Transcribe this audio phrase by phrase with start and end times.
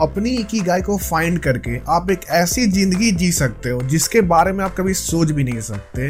[0.00, 4.52] अपनी इकी गाय को फाइंड करके आप एक ऐसी ज़िंदगी जी सकते हो, जिसके बारे
[4.52, 6.02] में आप कभी सोच भी नहीं सकते।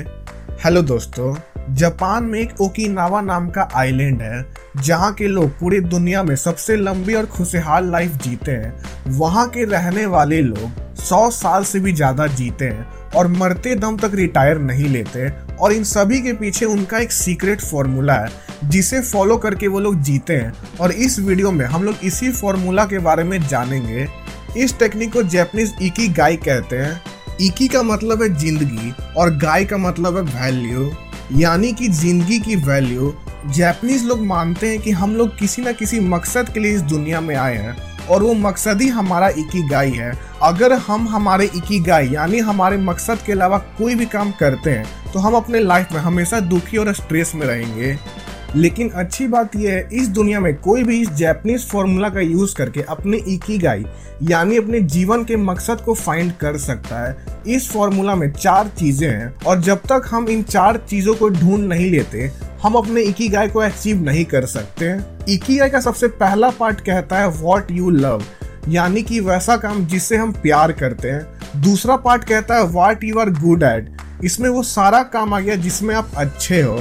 [0.65, 1.35] हेलो दोस्तों,
[1.75, 4.45] जापान में एक ओकिनावा नाम का आइलैंड है,
[4.77, 8.75] जहाँ के लोग पूरी दुनिया में सबसे लंबी और खुशहाल लाइफ जीते हैं।
[9.09, 13.97] वहाँ के रहने वाले लोग सौ साल से भी ज़्यादा जीते हैं और मरते दम
[13.97, 18.31] तक रिटायर नहीं लेते और इन सभी के पीछे उनका एक सीक्रेट फॉर्मूला है,
[18.65, 22.85] जिसे फॉलो करके वो लोग जीते हैं। और इस वीडियो में हम लोग इसी फॉर्मूला
[22.85, 24.07] के बारे में जानेंगे।
[24.57, 27.01] इस टेक्निक को जैपनीज इकी गाय कहते हैं।
[27.41, 30.91] इकी का मतलब है ज़िंदगी और गाय का मतलब है वैल्यू
[31.33, 33.15] यानी कि ज़िंदगी की वैल्यू
[33.47, 37.21] जैपनीज लोग मानते हैं कि हम लोग किसी ना किसी मकसद के लिए इस दुनिया
[37.21, 37.77] में आए हैं।
[38.11, 40.13] और वो मकसद ही हमारा इकी गाय है।
[40.43, 45.13] अगर हम हमारे इकी गाय यानी हमारे मकसद के अलावा कोई भी काम करते हैं
[45.13, 47.97] तो हम अपने लाइफ में हमेशा दुखी और स्ट्रेस में रहेंगे।
[48.57, 52.55] लेकिन अच्छी बात यह है, इस दुनिया में कोई भी इस जैपनीज फॉर्मूला का यूज़
[52.55, 53.85] करके अपने इकी गाय
[54.23, 59.09] यानी अपने जीवन के मकसद को फाइंड कर सकता है। इस फॉर्मूला में चार चीज़ें
[59.09, 62.31] हैं, और जब तक हम इन चार चीज़ों को ढूंढ नहीं लेते,
[62.63, 64.93] हम अपने इकी गाय को अचीव नहीं कर सकते।
[65.29, 68.23] इकी गाय का सबसे पहला पार्ट कहता है वॉट यू लव
[68.69, 73.19] यानी कि वैसा काम जिससे हम प्यार करते हैं। दूसरा पार्ट कहता है what you
[73.19, 73.89] are good at
[74.25, 76.77] इसमें वो सारा काम आ गया जिसमें आप अच्छे हो।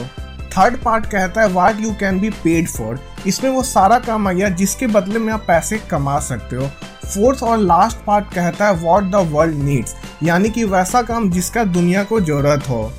[0.57, 4.31] थर्ड पार्ट कहता है what you can be paid for इसमें वो सारा काम आ
[4.31, 6.67] गया जिसके बदले में आप पैसे कमा सकते हो।
[7.05, 11.63] फोर्थ और लास्ट पार्ट कहता है वॉट द वर्ल्ड नीड्स यानी कि वैसा काम जिसका
[11.63, 12.91] दुनिया को ज़रूरत हो।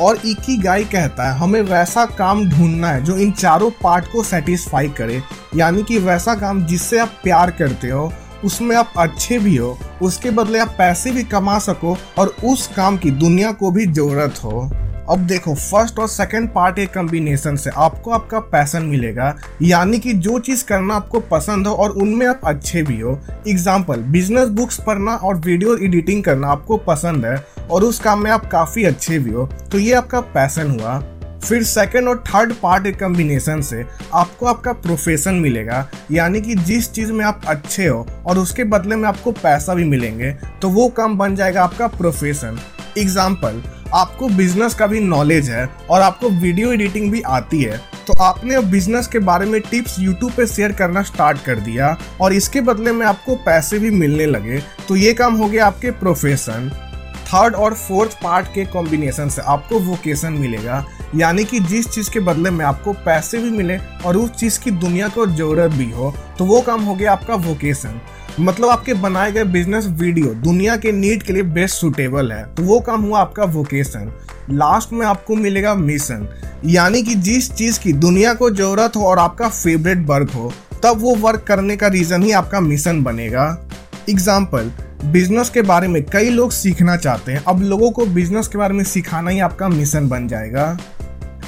[0.00, 4.22] और इकी गाय कहता है, हमें वैसा काम ढूंढना है जो इन चारों पार्ट को
[4.22, 5.22] सेटिस्फाई करे।
[5.56, 8.12] यानी कि वैसा काम जिससे आप प्यार करते हो,
[8.44, 12.96] उसमें आप अच्छे भी हो, उसके बदले आप पैसे भी कमा सको और उस काम
[12.96, 14.70] की दुनिया को भी ज़रूरत हो।
[15.10, 20.12] अब देखो फ़र्स्ट और सेकंड पार्ट के कॉम्बिनेशन से आपको आपका पैसन मिलेगा। यानी कि
[20.14, 23.18] जो चीज़ करना आपको पसंद हो और उनमें आप अच्छे भी हो।
[23.48, 27.36] एग्ज़ाम्पल बिज़नेस बुक्स पढ़ना और वीडियो एडिटिंग करना आपको पसंद है।
[27.72, 30.98] और उस काम में आप काफ़ी अच्छे भी हो। तो ये आपका पैसन हुआ।
[31.40, 33.84] फिर सेकंड और थर्ड पार्ट के कॉम्बिनेशन से
[34.14, 38.96] आपको आपका प्रोफेशन मिलेगा। यानी कि जिस चीज़ में आप अच्छे हो और उसके बदले
[38.96, 40.30] में आपको पैसा भी मिलेंगे
[40.60, 42.58] तो वो काम बन जाएगा आपका प्रोफेशन
[42.98, 43.62] एग्ज़ाम्पल
[43.94, 48.54] आपको बिज़नेस का भी नॉलेज है और आपको वीडियो एडिटिंग भी आती है। तो आपने
[48.54, 52.60] अब बिज़नेस के बारे में टिप्स यूट्यूब पे शेयर करना स्टार्ट कर दिया और इसके
[52.60, 56.70] बदले में आपको पैसे भी मिलने लगे। तो ये काम हो गया आपके प्रोफेशन
[57.34, 60.84] थर्ड और फोर्थ पार्ट के कॉम्बिनेशन से आपको वोकेशन मिलेगा।
[61.16, 63.76] यानी कि जिस चीज़ के बदले में आपको पैसे भी मिले
[64.06, 67.34] और उस चीज़ की दुनिया को ज़रूरत भी हो तो वो काम हो गया आपका
[67.46, 68.00] वोकेशन
[68.40, 72.62] मतलब आपके बनाए गए बिज़नेस वीडियो दुनिया के नीड के लिए बेस्ट सुटेबल है तो
[72.62, 74.12] वो काम हुआ आपका वोकेशन
[74.50, 76.28] लास्ट में आपको मिलेगा मिशन
[76.66, 80.52] यानी कि जिस चीज़ की दुनिया को ज़रूरत हो और आपका फेवरेट वर्क हो,
[80.84, 83.46] तब वो वर्क करने का रीजन ही आपका मिशन बनेगा।
[84.10, 84.70] एग्ज़ाम्पल
[85.04, 88.74] बिज़नेस के बारे में कई लोग सीखना चाहते हैं। अब लोगों को बिज़नेस के बारे
[88.74, 90.76] में सिखाना ही आपका मिशन बन जाएगा।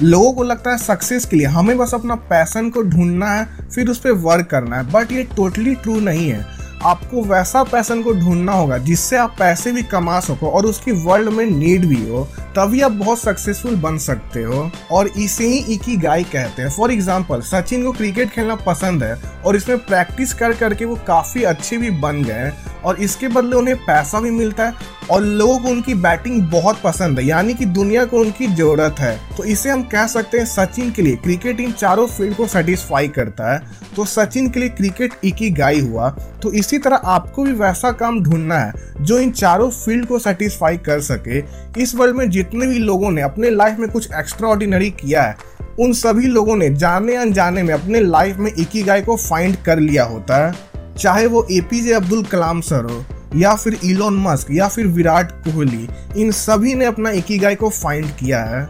[0.02, 3.88] लोगों को लगता है सक्सेस के लिए हमें बस अपना पैसन को ढूंढना है, फिर
[3.88, 6.44] उस पर वर्क करना है। बट ये टोटली ट्रू नहीं है।
[6.84, 11.28] आपको वैसा पैसन को ढूंढना होगा जिससे आप पैसे भी कमा सको और उसकी वर्ल्ड
[11.28, 12.24] में नीड भी हो,
[12.56, 16.92] तभी आप बहुत सक्सेसफुल बन सकते हो। और इसे ही इकी गाय कहते हैं। फॉर
[16.92, 19.16] एग्ज़ाम्पल सचिन को क्रिकेट खेलना पसंद है
[19.46, 22.52] और इसमें प्रैक्टिस कर करके वो काफ़ी अच्छे भी बन गए
[22.84, 27.18] और इसके बदले उन्हें पैसा भी मिलता है और लोगों को उनकी बैटिंग बहुत पसंद
[27.18, 30.90] है, यानी कि दुनिया को उनकी ज़रूरत है। तो इसे हम कह सकते हैं सचिन
[30.90, 33.60] के लिए, क्रिकेट इन चारों फ़ील्ड को सेटिस्फाई करता है।
[33.96, 36.10] तो सचिन के लिए क्रिकेट एक ही गाय हुआ।
[36.42, 40.76] तो इसी तरह आपको भी वैसा काम ढूंढना है जो इन चारों फ़ील्ड को सेटिस्फाई
[40.76, 41.42] कर सके।
[41.82, 45.36] इस वर्ल्ड में जितने भी लोगों ने अपने लाइफ में कुछ एक्स्ट्रा किया है,
[45.80, 49.78] उन सभी लोगों ने जाने अनजाने में अपने लाइफ में ही गाय को फाइंड कर
[49.78, 50.52] लिया होता है।
[50.98, 53.04] चाहे वो A P J Abdul Kalam sir हो,
[53.36, 58.10] या फिर इलोन मस्क या फिर विराट कोहली, इन सभी ने अपना एकीगाई को फाइंड
[58.10, 58.62] किया है।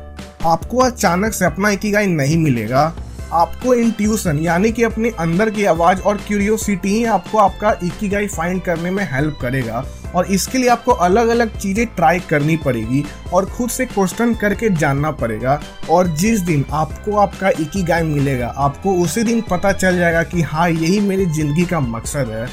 [0.47, 2.93] आपको अचानक से अपना एकीगाई नहीं मिलेगा।
[3.33, 8.63] आपको इंट्यूशन यानी कि अपने अंदर की आवाज़ और क्यूरियोसिटी ही आपको आपका इकीगाई फाइंड
[8.63, 9.85] करने में हेल्प करेगा।
[10.15, 14.69] और इसके लिए आपको अलग अलग चीज़ें ट्राई करनी पड़ेगी और खुद से क्वेश्चन करके
[14.71, 15.61] जानना पड़ेगा।
[15.91, 20.43] और जिस दिन आपको आपका इकी गाय मिलेगा, आपको उसी दिन पता चल जाएगा कि
[20.43, 22.47] हाँ यही मेरी ज़िंदगी का मकसद है।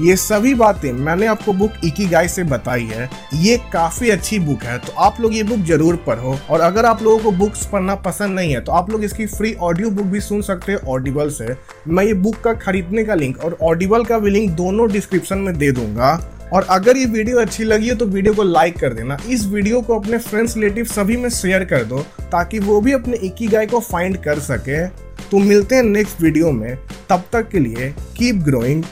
[0.00, 4.62] ये सभी बातें मैंने आपको बुक इकी गाय से बताई है। ये काफ़ी अच्छी बुक
[4.62, 7.94] है तो आप लोग ये बुक ज़रूर पढ़ो। और अगर आप लोगों को बुक्स पढ़ना
[7.96, 11.30] पसंद नहीं है तो आप लोग इसकी फ्री ऑडियो बुक भी सुन सकते हैं ऑडिबल
[11.30, 11.56] से।
[11.88, 15.56] मैं ये बुक का खरीदने का लिंक और ऑडिबल का भी लिंक दोनों डिस्क्रिप्शन में
[15.58, 16.12] दे दूँगा।
[16.52, 19.80] और अगर ये वीडियो अच्छी लगी है तो वीडियो को लाइक कर देना। इस वीडियो
[19.82, 23.66] को अपने फ्रेंड्स रिलेटिव सभी में शेयर कर दो, ताकि वो भी अपने इक्की गाय
[23.66, 24.86] को फाइंड कर सके।
[25.24, 26.76] तो मिलते हैं नेक्स्ट वीडियो में।
[27.10, 27.88] तब तक के लिए
[28.18, 28.82] कीप ग्रोइंग